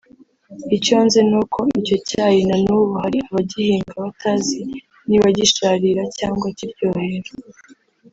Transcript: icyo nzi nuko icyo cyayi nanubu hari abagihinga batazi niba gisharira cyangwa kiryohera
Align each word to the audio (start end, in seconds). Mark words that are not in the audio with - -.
icyo 0.77 0.97
nzi 1.05 1.19
nuko 1.29 1.59
icyo 1.79 1.97
cyayi 2.09 2.41
nanubu 2.49 2.93
hari 3.03 3.17
abagihinga 3.27 3.93
batazi 4.03 4.59
niba 5.07 5.27
gisharira 5.37 6.03
cyangwa 6.17 6.47
kiryohera 6.57 7.31